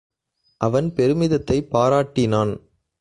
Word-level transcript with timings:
அவன் 0.57 0.93
பெருமிதத்தைப் 0.95 1.69
பாராட் 1.69 2.11
டினான். 2.11 2.59